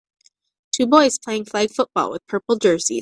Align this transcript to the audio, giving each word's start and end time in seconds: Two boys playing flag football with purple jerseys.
Two 0.75 0.87
boys 0.87 1.19
playing 1.19 1.45
flag 1.45 1.69
football 1.75 2.09
with 2.09 2.25
purple 2.25 2.55
jerseys. 2.55 2.99